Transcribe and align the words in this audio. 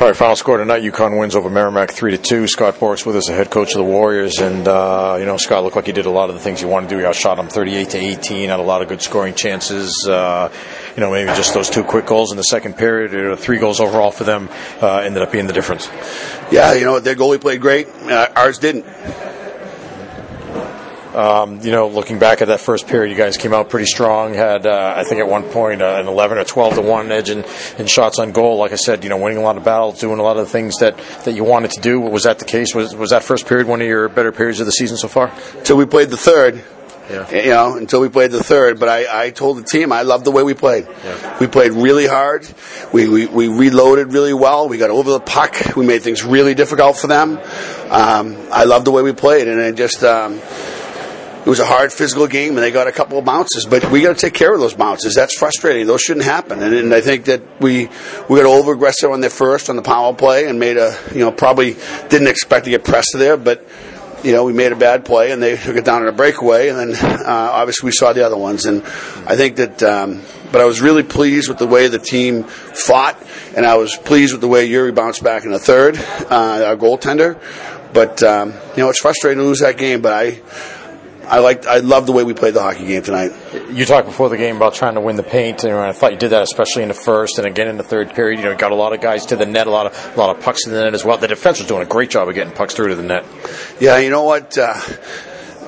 All 0.00 0.08
right, 0.08 0.16
final 0.16 0.34
score 0.34 0.56
tonight: 0.56 0.82
UConn 0.82 1.16
wins 1.18 1.36
over 1.36 1.48
Merrimack 1.48 1.92
three 1.92 2.10
to 2.12 2.18
two. 2.18 2.48
Scott 2.48 2.74
Borek 2.76 3.06
with 3.06 3.14
us, 3.14 3.26
the 3.26 3.34
head 3.34 3.50
coach 3.50 3.72
of 3.72 3.76
the 3.76 3.84
Warriors, 3.84 4.40
and 4.40 4.66
uh, 4.66 5.16
you 5.20 5.26
know 5.26 5.36
Scott 5.36 5.62
looked 5.62 5.76
like 5.76 5.86
he 5.86 5.92
did 5.92 6.06
a 6.06 6.10
lot 6.10 6.28
of 6.28 6.34
the 6.34 6.40
things 6.40 6.60
you 6.60 6.66
want 6.66 6.88
to 6.88 6.94
do. 6.94 6.98
He 6.98 7.04
outshot 7.06 7.38
him 7.38 7.46
thirty-eight 7.46 7.90
to 7.90 7.98
eighteen, 7.98 8.48
had 8.48 8.58
a 8.58 8.64
lot 8.64 8.82
of 8.82 8.88
good 8.88 9.00
scoring 9.02 9.34
chances. 9.34 10.08
Uh, 10.08 10.50
you 10.96 11.00
know, 11.02 11.12
maybe 11.12 11.28
just 11.36 11.54
those 11.54 11.70
two 11.70 11.84
quick 11.84 12.06
goals 12.06 12.32
in 12.32 12.36
the 12.36 12.42
second 12.42 12.76
period, 12.76 13.14
or 13.14 13.36
three 13.36 13.58
goals 13.58 13.80
overall 13.80 14.10
for 14.10 14.24
them, 14.24 14.48
uh, 14.80 14.98
ended 14.98 15.22
up 15.22 15.30
being 15.30 15.46
the 15.46 15.52
difference. 15.52 15.88
Yeah, 16.50 16.72
you 16.72 16.84
know 16.84 16.98
their 16.98 17.14
goalie 17.14 17.40
played 17.40 17.60
great. 17.60 17.86
Uh, 17.88 18.28
ours 18.34 18.58
didn't. 18.58 18.86
Um, 21.14 21.60
you 21.60 21.70
know, 21.70 21.88
looking 21.88 22.18
back 22.18 22.40
at 22.40 22.48
that 22.48 22.60
first 22.60 22.86
period, 22.86 23.10
you 23.10 23.16
guys 23.16 23.36
came 23.36 23.52
out 23.52 23.68
pretty 23.68 23.84
strong. 23.84 24.32
Had 24.32 24.66
uh, 24.66 24.94
I 24.96 25.04
think 25.04 25.20
at 25.20 25.28
one 25.28 25.44
point 25.44 25.82
uh, 25.82 25.96
an 26.00 26.08
11 26.08 26.38
or 26.38 26.44
12 26.44 26.74
to 26.74 26.80
one 26.80 27.12
edge 27.12 27.28
in, 27.28 27.44
in 27.78 27.86
shots 27.86 28.18
on 28.18 28.32
goal. 28.32 28.56
Like 28.56 28.72
I 28.72 28.76
said, 28.76 29.04
you 29.04 29.10
know, 29.10 29.18
winning 29.18 29.38
a 29.38 29.42
lot 29.42 29.58
of 29.58 29.64
battles, 29.64 30.00
doing 30.00 30.18
a 30.18 30.22
lot 30.22 30.38
of 30.38 30.46
the 30.46 30.50
things 30.50 30.78
that, 30.78 30.96
that 31.24 31.32
you 31.32 31.44
wanted 31.44 31.72
to 31.72 31.80
do. 31.80 32.00
Was 32.00 32.22
that 32.22 32.38
the 32.38 32.46
case? 32.46 32.74
Was 32.74 32.94
was 32.94 33.10
that 33.10 33.22
first 33.22 33.46
period 33.46 33.66
one 33.66 33.82
of 33.82 33.86
your 33.86 34.08
better 34.08 34.32
periods 34.32 34.60
of 34.60 34.66
the 34.66 34.72
season 34.72 34.96
so 34.96 35.08
far? 35.08 35.30
Until 35.54 35.76
we 35.76 35.84
played 35.84 36.08
the 36.08 36.16
third. 36.16 36.64
Yeah. 37.10 37.30
You 37.30 37.50
know, 37.50 37.76
until 37.76 38.00
we 38.00 38.08
played 38.08 38.30
the 38.30 38.42
third. 38.42 38.80
But 38.80 38.88
I, 38.88 39.26
I 39.26 39.30
told 39.30 39.58
the 39.58 39.64
team 39.64 39.92
I 39.92 40.02
loved 40.02 40.24
the 40.24 40.30
way 40.30 40.42
we 40.42 40.54
played. 40.54 40.86
Yeah. 41.04 41.38
We 41.40 41.46
played 41.46 41.72
really 41.72 42.06
hard. 42.06 42.48
We, 42.92 43.08
we, 43.08 43.26
we 43.26 43.48
reloaded 43.48 44.12
really 44.12 44.32
well. 44.32 44.68
We 44.68 44.78
got 44.78 44.90
over 44.90 45.10
the 45.10 45.20
puck. 45.20 45.76
We 45.76 45.84
made 45.84 46.02
things 46.02 46.24
really 46.24 46.54
difficult 46.54 46.96
for 46.96 47.08
them. 47.08 47.38
Um, 47.90 48.36
I 48.50 48.64
loved 48.64 48.86
the 48.86 48.92
way 48.92 49.02
we 49.02 49.12
played, 49.12 49.48
and 49.48 49.60
it 49.60 49.74
just. 49.74 50.02
Um, 50.04 50.40
it 51.44 51.48
was 51.48 51.58
a 51.58 51.66
hard 51.66 51.92
physical 51.92 52.28
game, 52.28 52.50
and 52.50 52.58
they 52.58 52.70
got 52.70 52.86
a 52.86 52.92
couple 52.92 53.18
of 53.18 53.24
bounces. 53.24 53.66
But 53.66 53.90
we 53.90 54.00
got 54.02 54.16
to 54.16 54.20
take 54.20 54.34
care 54.34 54.54
of 54.54 54.60
those 54.60 54.74
bounces. 54.74 55.14
That's 55.14 55.36
frustrating. 55.36 55.86
Those 55.86 56.00
shouldn't 56.00 56.24
happen. 56.24 56.62
And, 56.62 56.72
and 56.72 56.94
I 56.94 57.00
think 57.00 57.24
that 57.24 57.42
we 57.60 57.88
we 58.28 58.36
got 58.36 58.46
over 58.46 58.72
aggressive 58.72 59.10
on 59.10 59.20
their 59.20 59.30
first 59.30 59.68
on 59.68 59.76
the 59.76 59.82
power 59.82 60.14
play, 60.14 60.46
and 60.46 60.60
made 60.60 60.76
a 60.76 60.96
you 61.12 61.20
know 61.20 61.32
probably 61.32 61.76
didn't 62.08 62.28
expect 62.28 62.66
to 62.66 62.70
get 62.70 62.84
pressed 62.84 63.14
there, 63.14 63.36
but 63.36 63.66
you 64.22 64.32
know, 64.32 64.44
we 64.44 64.52
made 64.52 64.72
a 64.72 64.76
bad 64.76 65.04
play 65.04 65.32
and 65.32 65.42
they 65.42 65.56
took 65.56 65.76
it 65.76 65.84
down 65.84 66.02
in 66.02 66.08
a 66.08 66.12
breakaway, 66.12 66.68
and 66.68 66.78
then 66.78 66.94
uh, 66.94 67.50
obviously 67.52 67.88
we 67.88 67.92
saw 67.92 68.12
the 68.12 68.24
other 68.24 68.36
ones. 68.36 68.66
And 68.66 68.82
I 69.26 69.36
think 69.36 69.56
that, 69.56 69.82
um, 69.82 70.22
but 70.52 70.60
I 70.60 70.64
was 70.64 70.80
really 70.80 71.02
pleased 71.02 71.48
with 71.48 71.58
the 71.58 71.66
way 71.66 71.88
the 71.88 71.98
team 71.98 72.44
fought, 72.44 73.20
and 73.56 73.66
I 73.66 73.76
was 73.76 73.96
pleased 73.96 74.32
with 74.32 74.40
the 74.40 74.48
way 74.48 74.66
Yuri 74.66 74.92
bounced 74.92 75.22
back 75.24 75.44
in 75.44 75.50
the 75.50 75.58
third, 75.58 75.96
uh, 75.96 76.64
our 76.66 76.76
goaltender. 76.76 77.40
But 77.92 78.22
um, 78.22 78.54
you 78.76 78.82
know, 78.82 78.90
it's 78.90 79.00
frustrating 79.00 79.38
to 79.38 79.44
lose 79.44 79.60
that 79.60 79.76
game, 79.76 80.02
but 80.02 80.12
I. 80.12 80.40
I 81.32 81.38
liked, 81.38 81.66
I 81.66 81.78
love 81.78 82.04
the 82.04 82.12
way 82.12 82.24
we 82.24 82.34
played 82.34 82.52
the 82.52 82.60
hockey 82.60 82.84
game 82.86 83.02
tonight. 83.02 83.32
You 83.70 83.86
talked 83.86 84.06
before 84.06 84.28
the 84.28 84.36
game 84.36 84.56
about 84.56 84.74
trying 84.74 84.96
to 84.96 85.00
win 85.00 85.16
the 85.16 85.22
paint, 85.22 85.64
and 85.64 85.72
I 85.72 85.92
thought 85.92 86.12
you 86.12 86.18
did 86.18 86.28
that 86.28 86.42
especially 86.42 86.82
in 86.82 86.88
the 86.88 86.94
first 86.94 87.38
and 87.38 87.46
again 87.46 87.68
in 87.68 87.78
the 87.78 87.82
third 87.82 88.12
period. 88.14 88.38
You 88.38 88.44
know, 88.44 88.50
you 88.50 88.58
got 88.58 88.70
a 88.70 88.74
lot 88.74 88.92
of 88.92 89.00
guys 89.00 89.24
to 89.26 89.36
the 89.36 89.46
net, 89.46 89.66
a 89.66 89.70
lot 89.70 89.86
of 89.86 90.14
a 90.14 90.20
lot 90.20 90.36
of 90.36 90.42
pucks 90.42 90.66
in 90.66 90.74
the 90.74 90.84
net 90.84 90.92
as 90.92 91.06
well. 91.06 91.16
The 91.16 91.28
defense 91.28 91.58
was 91.58 91.66
doing 91.68 91.80
a 91.80 91.86
great 91.86 92.10
job 92.10 92.28
of 92.28 92.34
getting 92.34 92.52
pucks 92.52 92.74
through 92.74 92.88
to 92.88 92.96
the 92.96 93.02
net. 93.02 93.24
Yeah, 93.80 93.96
you 93.96 94.10
know 94.10 94.24
what? 94.24 94.58
Uh, 94.58 94.78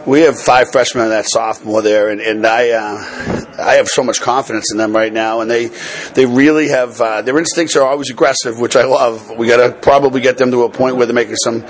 we 0.04 0.20
have 0.20 0.38
five 0.38 0.70
freshmen 0.70 1.04
and 1.04 1.12
that 1.12 1.24
sophomore 1.24 1.80
there, 1.80 2.10
and, 2.10 2.20
and 2.20 2.46
I 2.46 2.68
uh, 2.68 3.33
I 3.58 3.74
have 3.74 3.88
so 3.88 4.02
much 4.02 4.20
confidence 4.20 4.72
in 4.72 4.78
them 4.78 4.94
right 4.94 5.12
now, 5.12 5.40
and 5.40 5.50
they 5.50 5.66
they 6.14 6.26
really 6.26 6.68
have 6.68 7.00
uh, 7.00 7.22
their 7.22 7.38
instincts 7.38 7.76
are 7.76 7.84
always 7.84 8.10
aggressive, 8.10 8.58
which 8.58 8.76
I 8.76 8.84
love. 8.84 9.30
We 9.36 9.46
got 9.46 9.66
to 9.66 9.72
probably 9.72 10.20
get 10.20 10.38
them 10.38 10.50
to 10.50 10.64
a 10.64 10.70
point 10.70 10.96
where 10.96 11.06
they're 11.06 11.14
making 11.14 11.36
some 11.36 11.64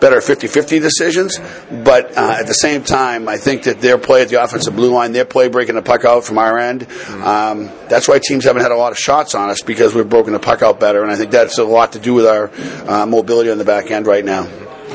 better 0.00 0.16
50-50 0.16 0.80
decisions, 0.80 1.38
but 1.84 2.16
uh, 2.16 2.36
at 2.40 2.46
the 2.46 2.54
same 2.54 2.82
time, 2.82 3.28
I 3.28 3.36
think 3.36 3.64
that 3.64 3.82
their 3.82 3.98
play 3.98 4.22
at 4.22 4.30
the 4.30 4.42
offensive 4.42 4.74
blue 4.74 4.92
line, 4.92 5.12
their 5.12 5.26
play 5.26 5.48
breaking 5.48 5.74
the 5.74 5.82
puck 5.82 6.06
out 6.06 6.24
from 6.24 6.38
our 6.38 6.58
end, 6.58 6.90
um, 7.22 7.70
that's 7.88 8.08
why 8.08 8.18
teams 8.18 8.44
haven't 8.44 8.62
had 8.62 8.72
a 8.72 8.76
lot 8.76 8.92
of 8.92 8.98
shots 8.98 9.34
on 9.34 9.50
us 9.50 9.60
because 9.60 9.94
we've 9.94 10.08
broken 10.08 10.32
the 10.32 10.38
puck 10.38 10.62
out 10.62 10.80
better, 10.80 11.02
and 11.02 11.12
I 11.12 11.16
think 11.16 11.30
that's 11.30 11.58
a 11.58 11.64
lot 11.64 11.92
to 11.92 11.98
do 11.98 12.14
with 12.14 12.26
our 12.26 12.50
uh, 12.88 13.04
mobility 13.04 13.50
on 13.50 13.58
the 13.58 13.64
back 13.64 13.90
end 13.90 14.06
right 14.06 14.24
now. 14.24 14.48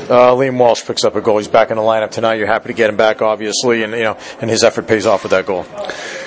Uh, 0.08 0.30
Liam 0.34 0.56
Walsh 0.56 0.84
picks 0.84 1.02
up 1.04 1.16
a 1.16 1.20
goal. 1.20 1.38
He's 1.38 1.48
back 1.48 1.70
in 1.70 1.76
the 1.76 1.82
lineup 1.82 2.12
tonight. 2.12 2.34
You're 2.34 2.46
happy 2.46 2.68
to 2.68 2.74
get 2.74 2.90
him 2.90 2.96
back, 2.96 3.22
obviously, 3.22 3.82
and 3.82 3.92
you 3.92 4.04
know, 4.04 4.16
and 4.40 4.48
his 4.48 4.62
effort 4.62 4.86
pays 4.86 5.04
off 5.04 5.24
with 5.24 5.30
that 5.32 5.46
goal. 5.46 5.66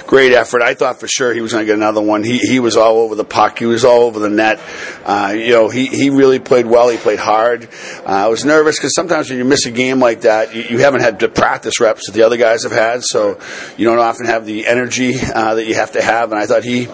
Great 0.09 0.31
effort. 0.31 0.63
I 0.63 0.73
thought 0.73 0.99
for 0.99 1.07
sure 1.07 1.35
he 1.35 1.41
was 1.41 1.51
going 1.51 1.61
to 1.61 1.65
get 1.67 1.75
another 1.75 2.01
one. 2.01 2.23
He 2.23 2.39
he 2.39 2.59
was 2.59 2.75
all 2.75 2.97
over 2.97 3.13
the 3.13 3.23
puck. 3.23 3.59
He 3.59 3.67
was 3.67 3.85
all 3.85 4.01
over 4.01 4.17
the 4.17 4.27
net. 4.27 4.59
Uh, 5.05 5.35
you 5.37 5.51
know, 5.51 5.69
he, 5.69 5.85
he 5.85 6.09
really 6.09 6.39
played 6.39 6.65
well. 6.65 6.89
He 6.89 6.97
played 6.97 7.19
hard. 7.19 7.65
Uh, 7.99 8.05
I 8.07 8.27
was 8.27 8.43
nervous 8.43 8.79
because 8.79 8.95
sometimes 8.95 9.29
when 9.29 9.37
you 9.37 9.45
miss 9.45 9.67
a 9.67 9.71
game 9.71 9.99
like 9.99 10.21
that, 10.21 10.55
you, 10.55 10.63
you 10.63 10.77
haven't 10.79 11.01
had 11.01 11.19
the 11.19 11.29
practice 11.29 11.79
reps 11.79 12.07
that 12.07 12.13
the 12.13 12.23
other 12.23 12.37
guys 12.37 12.63
have 12.63 12.71
had, 12.71 13.03
so 13.03 13.39
you 13.77 13.85
don't 13.85 13.99
often 13.99 14.25
have 14.25 14.47
the 14.47 14.65
energy 14.65 15.13
uh, 15.13 15.53
that 15.53 15.67
you 15.67 15.75
have 15.75 15.91
to 15.91 16.01
have. 16.01 16.31
And 16.31 16.41
I 16.41 16.47
thought 16.47 16.63
he 16.63 16.87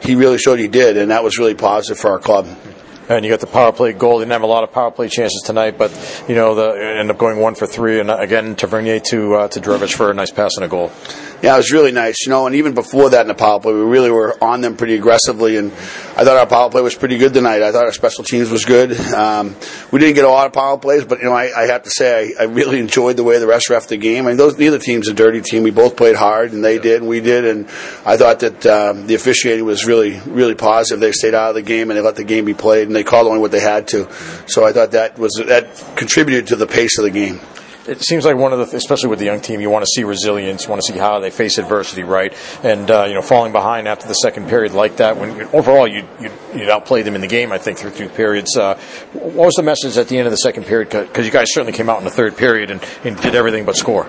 he 0.00 0.14
really 0.14 0.38
showed 0.38 0.60
he 0.60 0.68
did, 0.68 0.96
and 0.96 1.10
that 1.10 1.24
was 1.24 1.40
really 1.40 1.56
positive 1.56 1.98
for 1.98 2.12
our 2.12 2.20
club. 2.20 2.46
And 3.08 3.24
you 3.24 3.32
got 3.32 3.40
the 3.40 3.48
power 3.48 3.72
play 3.72 3.92
goal. 3.94 4.20
Didn't 4.20 4.30
have 4.30 4.42
a 4.42 4.46
lot 4.46 4.62
of 4.62 4.70
power 4.70 4.92
play 4.92 5.08
chances 5.08 5.42
tonight, 5.44 5.76
but 5.76 5.90
you 6.28 6.36
know, 6.36 6.54
the 6.54 6.98
end 7.00 7.10
up 7.10 7.18
going 7.18 7.40
one 7.40 7.56
for 7.56 7.66
three, 7.66 7.98
and 7.98 8.12
again 8.12 8.54
Tavernier 8.54 9.00
to 9.00 9.34
uh, 9.34 9.48
to 9.48 9.60
Drevich 9.60 9.94
for 9.94 10.12
a 10.12 10.14
nice 10.14 10.30
pass 10.30 10.54
and 10.54 10.64
a 10.64 10.68
goal. 10.68 10.92
Yeah, 11.42 11.54
it 11.54 11.56
was 11.56 11.72
really 11.72 11.90
nice, 11.90 12.16
you 12.26 12.30
know. 12.30 12.46
And 12.46 12.54
even 12.56 12.74
before 12.74 13.10
that 13.10 13.22
in 13.22 13.28
the 13.28 13.34
power 13.34 13.58
play, 13.60 13.72
we 13.72 13.80
really 13.80 14.10
were 14.10 14.36
on 14.44 14.60
them 14.60 14.76
pretty 14.76 14.94
aggressively, 14.94 15.56
and 15.56 15.72
I 15.72 16.24
thought 16.24 16.36
our 16.36 16.46
power 16.46 16.68
play 16.68 16.82
was 16.82 16.94
pretty 16.94 17.16
good 17.16 17.32
tonight. 17.32 17.62
I 17.62 17.72
thought 17.72 17.86
our 17.86 17.92
special 17.92 18.24
teams 18.24 18.50
was 18.50 18.66
good. 18.66 18.98
Um, 19.14 19.56
we 19.90 20.00
didn't 20.00 20.16
get 20.16 20.26
a 20.26 20.28
lot 20.28 20.46
of 20.46 20.52
power 20.52 20.76
plays, 20.76 21.04
but 21.04 21.20
you 21.20 21.24
know, 21.24 21.32
I, 21.32 21.62
I 21.62 21.66
have 21.66 21.84
to 21.84 21.90
say 21.90 22.34
I, 22.38 22.42
I 22.42 22.44
really 22.44 22.78
enjoyed 22.78 23.16
the 23.16 23.24
way 23.24 23.38
the 23.38 23.46
rest 23.46 23.70
ref 23.70 23.88
the 23.88 23.96
game. 23.96 24.26
I 24.26 24.28
mean, 24.28 24.36
those 24.36 24.58
neither 24.58 24.78
team's 24.78 25.08
a 25.08 25.14
dirty 25.14 25.40
team. 25.40 25.62
We 25.62 25.70
both 25.70 25.96
played 25.96 26.14
hard, 26.14 26.52
and 26.52 26.62
they 26.62 26.78
did, 26.78 27.00
and 27.00 27.08
we 27.08 27.20
did, 27.20 27.46
and 27.46 27.66
I 28.04 28.18
thought 28.18 28.40
that 28.40 28.66
um, 28.66 29.06
the 29.06 29.14
officiating 29.14 29.64
was 29.64 29.86
really, 29.86 30.20
really 30.26 30.54
positive. 30.54 31.00
They 31.00 31.12
stayed 31.12 31.34
out 31.34 31.48
of 31.48 31.54
the 31.54 31.62
game 31.62 31.90
and 31.90 31.96
they 31.96 32.02
let 32.02 32.16
the 32.16 32.24
game 32.24 32.44
be 32.44 32.54
played, 32.54 32.86
and 32.86 32.94
they 32.94 33.04
called 33.04 33.26
only 33.26 33.40
what 33.40 33.50
they 33.50 33.60
had 33.60 33.88
to. 33.88 34.12
So 34.46 34.66
I 34.66 34.72
thought 34.72 34.90
that 34.90 35.18
was 35.18 35.32
that 35.46 35.96
contributed 35.96 36.48
to 36.48 36.56
the 36.56 36.66
pace 36.66 36.98
of 36.98 37.04
the 37.04 37.10
game 37.10 37.40
it 37.90 38.02
seems 38.02 38.24
like 38.24 38.36
one 38.36 38.52
of 38.52 38.58
the, 38.70 38.76
especially 38.76 39.08
with 39.08 39.18
the 39.18 39.24
young 39.24 39.40
team, 39.40 39.60
you 39.60 39.68
want 39.68 39.82
to 39.82 39.90
see 39.94 40.04
resilience. 40.04 40.64
You 40.64 40.70
want 40.70 40.82
to 40.82 40.92
see 40.92 40.98
how 40.98 41.18
they 41.18 41.30
face 41.30 41.58
adversity, 41.58 42.04
right? 42.04 42.32
And 42.62 42.88
uh, 42.90 43.06
you 43.08 43.14
know, 43.14 43.22
falling 43.22 43.50
behind 43.50 43.88
after 43.88 44.06
the 44.06 44.14
second 44.14 44.48
period 44.48 44.72
like 44.72 44.98
that, 44.98 45.16
when 45.16 45.42
overall 45.52 45.88
you 45.88 46.06
you 46.20 46.30
you 46.54 46.70
outplayed 46.70 47.04
them 47.04 47.16
in 47.16 47.20
the 47.20 47.26
game, 47.26 47.50
I 47.50 47.58
think 47.58 47.78
through 47.78 47.90
two 47.90 48.08
periods. 48.08 48.56
Uh, 48.56 48.78
what 49.12 49.46
was 49.46 49.54
the 49.54 49.64
message 49.64 49.96
at 49.98 50.08
the 50.08 50.18
end 50.18 50.26
of 50.26 50.30
the 50.30 50.38
second 50.38 50.66
period? 50.66 50.90
Because 50.90 51.26
you 51.26 51.32
guys 51.32 51.52
certainly 51.52 51.72
came 51.72 51.90
out 51.90 51.98
in 51.98 52.04
the 52.04 52.10
third 52.10 52.36
period 52.36 52.70
and, 52.70 52.80
and 53.04 53.16
did 53.20 53.34
everything 53.34 53.64
but 53.64 53.76
score 53.76 54.06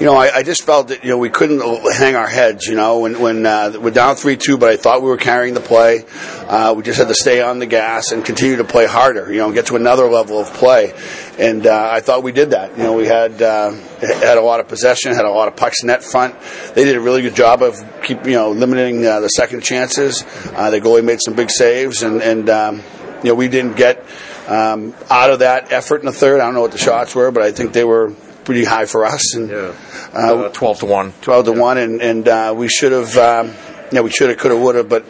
you 0.00 0.06
know, 0.06 0.14
I, 0.14 0.36
I, 0.36 0.42
just 0.42 0.64
felt 0.64 0.88
that 0.88 1.04
you 1.04 1.10
know 1.10 1.18
we 1.18 1.28
couldn't 1.28 1.60
hang 1.92 2.16
our 2.16 2.26
heads. 2.26 2.66
You 2.66 2.74
know, 2.74 3.00
when 3.00 3.20
when 3.20 3.44
uh, 3.44 3.74
we're 3.78 3.90
down 3.90 4.16
three 4.16 4.38
two, 4.38 4.56
but 4.56 4.70
I 4.70 4.78
thought 4.78 5.02
we 5.02 5.08
were 5.08 5.18
carrying 5.18 5.52
the 5.52 5.60
play. 5.60 6.06
Uh, 6.48 6.72
we 6.74 6.82
just 6.82 6.98
had 6.98 7.08
to 7.08 7.14
stay 7.14 7.42
on 7.42 7.58
the 7.58 7.66
gas 7.66 8.10
and 8.10 8.24
continue 8.24 8.56
to 8.56 8.64
play 8.64 8.86
harder. 8.86 9.30
You 9.30 9.40
know, 9.40 9.52
get 9.52 9.66
to 9.66 9.76
another 9.76 10.06
level 10.06 10.40
of 10.40 10.54
play, 10.54 10.94
and 11.38 11.66
uh, 11.66 11.90
I 11.92 12.00
thought 12.00 12.22
we 12.22 12.32
did 12.32 12.52
that. 12.52 12.78
You 12.78 12.82
know, 12.82 12.94
we 12.94 13.04
had 13.04 13.42
uh, 13.42 13.72
had 14.00 14.38
a 14.38 14.40
lot 14.40 14.60
of 14.60 14.68
possession, 14.68 15.12
had 15.12 15.26
a 15.26 15.30
lot 15.30 15.48
of 15.48 15.56
pucks 15.56 15.82
in 15.82 15.88
net 15.88 16.02
front. 16.02 16.34
They 16.74 16.84
did 16.84 16.96
a 16.96 17.00
really 17.00 17.20
good 17.20 17.36
job 17.36 17.62
of 17.62 17.76
keep 18.02 18.24
you 18.24 18.32
know 18.32 18.52
limiting 18.52 19.04
uh, 19.04 19.20
the 19.20 19.28
second 19.28 19.62
chances. 19.62 20.24
Uh, 20.54 20.70
the 20.70 20.80
goalie 20.80 21.04
made 21.04 21.20
some 21.22 21.34
big 21.34 21.50
saves, 21.50 22.02
and 22.02 22.22
and 22.22 22.48
um, 22.48 22.76
you 23.22 23.28
know 23.28 23.34
we 23.34 23.48
didn't 23.48 23.76
get. 23.76 24.02
Um, 24.48 24.96
out 25.08 25.30
of 25.30 25.40
that 25.40 25.70
effort 25.70 26.00
in 26.00 26.06
the 26.06 26.12
third, 26.12 26.40
I 26.40 26.44
don't 26.46 26.54
know 26.54 26.60
what 26.60 26.72
the 26.72 26.78
shots 26.78 27.14
were, 27.14 27.30
but 27.30 27.44
I 27.44 27.52
think 27.52 27.72
they 27.72 27.84
were 27.84 28.12
pretty 28.44 28.64
high 28.64 28.86
for 28.86 29.04
us. 29.04 29.34
And 29.34 29.50
yeah. 29.50 29.74
uh, 30.14 30.36
uh, 30.36 30.48
twelve 30.50 30.80
to 30.80 30.86
one. 30.86 31.12
Twelve 31.20 31.44
to 31.46 31.52
yeah. 31.52 31.60
one, 31.60 31.78
and 31.78 32.00
and 32.02 32.28
uh, 32.28 32.54
we 32.56 32.68
should 32.68 32.92
have, 32.92 33.16
um, 33.16 33.54
yeah, 33.92 34.00
we 34.00 34.10
should 34.10 34.28
have, 34.28 34.38
could 34.38 34.50
have, 34.50 34.60
would 34.60 34.74
have, 34.74 34.88
but. 34.88 35.04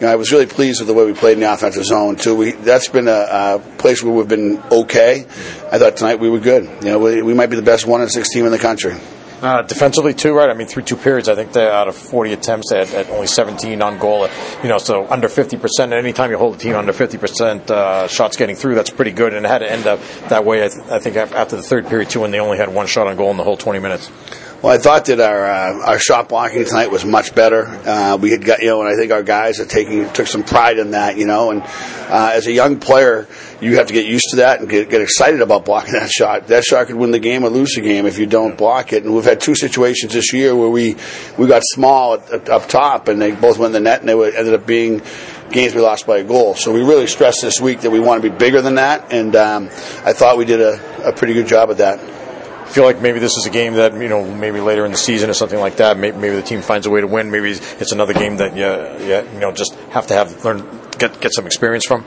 You 0.00 0.08
know, 0.08 0.12
I 0.12 0.16
was 0.16 0.32
really 0.32 0.46
pleased 0.46 0.80
with 0.80 0.88
the 0.88 0.92
way 0.92 1.06
we 1.06 1.12
played 1.12 1.34
in 1.34 1.40
the 1.40 1.52
offensive 1.52 1.84
zone 1.84 2.16
too. 2.16 2.34
We 2.34 2.50
that's 2.50 2.88
been 2.88 3.06
a, 3.06 3.12
a 3.30 3.62
place 3.78 4.02
where 4.02 4.12
we've 4.12 4.26
been 4.26 4.60
okay. 4.72 5.24
I 5.70 5.78
thought 5.78 5.96
tonight 5.96 6.18
we 6.18 6.28
were 6.28 6.40
good. 6.40 6.64
You 6.64 6.90
know, 6.90 6.98
we, 6.98 7.22
we 7.22 7.32
might 7.32 7.46
be 7.46 7.54
the 7.54 7.62
best 7.62 7.86
one 7.86 8.00
and 8.00 8.10
six 8.10 8.28
team 8.30 8.44
in 8.44 8.50
the 8.50 8.58
country. 8.58 8.96
Uh, 9.44 9.60
defensively 9.60 10.14
too, 10.14 10.32
right? 10.32 10.48
I 10.48 10.54
mean, 10.54 10.66
through 10.66 10.84
two 10.84 10.96
periods, 10.96 11.28
I 11.28 11.34
think 11.34 11.52
they 11.52 11.68
out 11.68 11.86
of 11.86 11.94
40 11.94 12.32
attempts, 12.32 12.70
they 12.70 12.78
had, 12.78 12.88
had 12.88 13.10
only 13.10 13.26
17 13.26 13.82
on 13.82 13.98
goal. 13.98 14.26
You 14.62 14.70
know, 14.70 14.78
so 14.78 15.06
under 15.08 15.28
50 15.28 15.58
percent. 15.58 15.92
Anytime 15.92 16.30
you 16.30 16.38
hold 16.38 16.54
a 16.54 16.58
team 16.58 16.74
under 16.74 16.94
50 16.94 17.18
percent 17.18 17.70
uh, 17.70 18.08
shots 18.08 18.38
getting 18.38 18.56
through, 18.56 18.74
that's 18.74 18.88
pretty 18.88 19.10
good. 19.10 19.34
And 19.34 19.44
it 19.44 19.48
had 19.50 19.58
to 19.58 19.70
end 19.70 19.86
up 19.86 20.00
that 20.30 20.46
way. 20.46 20.64
I, 20.64 20.68
th- 20.68 20.88
I 20.88 20.98
think 20.98 21.16
after 21.16 21.56
the 21.56 21.62
third 21.62 21.88
period 21.88 22.08
too, 22.08 22.20
when 22.20 22.30
they 22.30 22.40
only 22.40 22.56
had 22.56 22.72
one 22.72 22.86
shot 22.86 23.06
on 23.06 23.16
goal 23.16 23.30
in 23.32 23.36
the 23.36 23.44
whole 23.44 23.58
20 23.58 23.80
minutes. 23.80 24.10
Well, 24.64 24.72
I 24.72 24.78
thought 24.78 25.04
that 25.04 25.20
our 25.20 25.44
uh, 25.44 25.90
our 25.90 25.98
shot 25.98 26.30
blocking 26.30 26.64
tonight 26.64 26.90
was 26.90 27.04
much 27.04 27.34
better. 27.34 27.66
Uh, 27.66 28.16
we 28.16 28.30
had 28.30 28.42
got 28.42 28.62
you 28.62 28.68
know, 28.68 28.80
and 28.80 28.88
I 28.88 28.98
think 28.98 29.12
our 29.12 29.22
guys 29.22 29.60
are 29.60 29.66
taking 29.66 30.10
took 30.14 30.26
some 30.26 30.42
pride 30.42 30.78
in 30.78 30.92
that. 30.92 31.18
You 31.18 31.26
know, 31.26 31.50
and 31.50 31.60
uh, 31.60 32.30
as 32.32 32.46
a 32.46 32.52
young 32.52 32.80
player, 32.80 33.28
you 33.60 33.76
have 33.76 33.88
to 33.88 33.92
get 33.92 34.06
used 34.06 34.24
to 34.30 34.36
that 34.36 34.60
and 34.60 34.70
get, 34.70 34.88
get 34.88 35.02
excited 35.02 35.42
about 35.42 35.66
blocking 35.66 35.92
that 36.00 36.08
shot. 36.08 36.46
That 36.46 36.64
shot 36.64 36.86
could 36.86 36.96
win 36.96 37.10
the 37.10 37.18
game 37.18 37.44
or 37.44 37.50
lose 37.50 37.74
the 37.74 37.82
game 37.82 38.06
if 38.06 38.18
you 38.18 38.24
don't 38.24 38.56
block 38.56 38.94
it. 38.94 39.04
And 39.04 39.14
we've 39.14 39.22
had 39.22 39.38
two 39.38 39.54
situations 39.54 40.14
this 40.14 40.32
year 40.32 40.56
where 40.56 40.70
we 40.70 40.96
we 41.36 41.46
got 41.46 41.60
small 41.62 42.14
at, 42.14 42.30
at, 42.30 42.48
up 42.48 42.66
top, 42.66 43.08
and 43.08 43.20
they 43.20 43.32
both 43.32 43.58
went 43.58 43.76
in 43.76 43.84
the 43.84 43.90
net, 43.90 44.00
and 44.00 44.08
they 44.08 44.14
were, 44.14 44.28
ended 44.28 44.54
up 44.54 44.66
being 44.66 45.02
games 45.50 45.74
we 45.74 45.82
lost 45.82 46.06
by 46.06 46.20
a 46.20 46.24
goal. 46.24 46.54
So 46.54 46.72
we 46.72 46.80
really 46.80 47.06
stressed 47.06 47.42
this 47.42 47.60
week 47.60 47.82
that 47.82 47.90
we 47.90 48.00
want 48.00 48.22
to 48.22 48.30
be 48.30 48.34
bigger 48.34 48.62
than 48.62 48.76
that, 48.76 49.12
and 49.12 49.36
um, 49.36 49.64
I 50.06 50.14
thought 50.14 50.38
we 50.38 50.46
did 50.46 50.62
a, 50.62 51.08
a 51.10 51.12
pretty 51.12 51.34
good 51.34 51.48
job 51.48 51.70
at 51.70 51.76
that 51.76 52.13
feel 52.74 52.84
like 52.84 53.00
maybe 53.00 53.20
this 53.20 53.36
is 53.36 53.46
a 53.46 53.50
game 53.50 53.74
that 53.74 53.94
you 53.94 54.08
know 54.08 54.26
maybe 54.26 54.60
later 54.60 54.84
in 54.84 54.90
the 54.90 54.98
season 54.98 55.30
or 55.30 55.34
something 55.34 55.60
like 55.60 55.76
that. 55.76 55.96
Maybe, 55.96 56.16
maybe 56.18 56.34
the 56.34 56.42
team 56.42 56.60
finds 56.60 56.86
a 56.86 56.90
way 56.90 57.00
to 57.00 57.06
win. 57.06 57.30
Maybe 57.30 57.50
it's 57.52 57.92
another 57.92 58.12
game 58.12 58.38
that 58.38 58.56
you, 58.56 59.06
you, 59.06 59.32
you 59.32 59.40
know 59.40 59.52
just 59.52 59.74
have 59.90 60.08
to 60.08 60.14
have 60.14 60.44
learn 60.44 60.68
get 60.98 61.20
get 61.20 61.32
some 61.32 61.46
experience 61.46 61.86
from. 61.86 62.04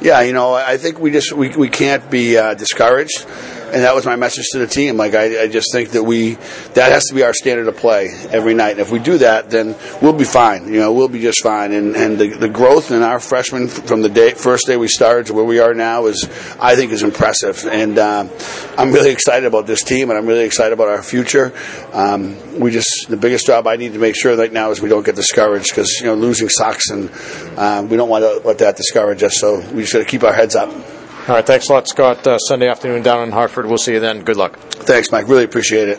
Yeah, 0.00 0.20
you 0.20 0.34
know, 0.34 0.52
I 0.52 0.76
think 0.76 0.98
we 0.98 1.10
just 1.10 1.32
we, 1.32 1.48
we 1.56 1.70
can't 1.70 2.10
be 2.10 2.36
uh, 2.36 2.52
discouraged, 2.52 3.24
and 3.72 3.82
that 3.82 3.94
was 3.94 4.04
my 4.04 4.14
message 4.14 4.44
to 4.52 4.58
the 4.58 4.66
team. 4.66 4.98
Like 4.98 5.14
I, 5.14 5.44
I 5.44 5.48
just 5.48 5.72
think 5.72 5.92
that 5.92 6.02
we 6.02 6.34
that 6.74 6.92
has 6.92 7.06
to 7.06 7.14
be 7.14 7.22
our 7.22 7.32
standard 7.32 7.66
of 7.66 7.78
play 7.78 8.08
every 8.30 8.52
night. 8.52 8.72
And 8.72 8.80
if 8.80 8.90
we 8.90 8.98
do 8.98 9.16
that, 9.18 9.48
then 9.48 9.74
we'll 10.02 10.12
be 10.12 10.24
fine. 10.24 10.72
You 10.72 10.80
know, 10.80 10.92
we'll 10.92 11.08
be 11.08 11.20
just 11.20 11.42
fine. 11.42 11.72
And 11.72 11.96
and 11.96 12.18
the, 12.18 12.28
the 12.28 12.48
growth 12.48 12.90
in 12.90 13.02
our 13.02 13.18
freshmen 13.18 13.68
from 13.68 14.02
the 14.02 14.10
day 14.10 14.32
first 14.32 14.66
day 14.66 14.76
we 14.76 14.86
started 14.86 15.26
to 15.26 15.34
where 15.34 15.44
we 15.44 15.60
are 15.60 15.72
now 15.72 16.06
is 16.06 16.28
I 16.60 16.76
think 16.76 16.92
is 16.92 17.02
impressive. 17.02 17.64
And 17.64 17.98
uh, 17.98 18.28
I'm 18.76 18.92
really 18.92 19.12
excited 19.12 19.46
about 19.46 19.66
this 19.66 19.82
team, 19.82 20.10
and 20.10 20.18
I'm 20.18 20.26
really 20.26 20.44
excited 20.44 20.74
about 20.74 20.88
our 20.88 21.02
future. 21.02 21.54
Um, 21.94 22.60
we 22.60 22.70
just 22.70 23.06
the 23.08 23.16
biggest 23.16 23.46
job 23.46 23.66
I 23.66 23.76
need 23.76 23.94
to 23.94 23.98
make 23.98 24.14
sure 24.14 24.36
right 24.36 24.52
now 24.52 24.72
is 24.72 24.82
we 24.82 24.90
don't 24.90 25.06
get 25.06 25.16
discouraged 25.16 25.70
because 25.70 26.00
you 26.00 26.06
know 26.06 26.14
losing 26.14 26.50
socks 26.50 26.90
and 26.90 27.10
um, 27.58 27.88
we 27.88 27.96
don't 27.96 28.10
want 28.10 28.24
to 28.24 28.46
let 28.46 28.58
that 28.58 28.76
discourage 28.76 29.22
us. 29.22 29.38
So 29.40 29.60
we 29.72 29.85
just 29.86 29.94
got 29.94 30.00
to 30.00 30.04
keep 30.04 30.22
our 30.24 30.32
heads 30.32 30.54
up. 30.54 30.68
All 30.68 31.34
right, 31.34 31.46
thanks 31.46 31.68
a 31.68 31.72
lot, 31.72 31.88
Scott. 31.88 32.26
Uh, 32.26 32.38
Sunday 32.38 32.68
afternoon 32.68 33.02
down 33.02 33.22
in 33.22 33.32
Hartford. 33.32 33.66
We'll 33.66 33.78
see 33.78 33.94
you 33.94 34.00
then. 34.00 34.22
Good 34.22 34.36
luck. 34.36 34.58
Thanks, 34.58 35.10
Mike. 35.10 35.28
Really 35.28 35.44
appreciate 35.44 35.88
it. 35.88 35.98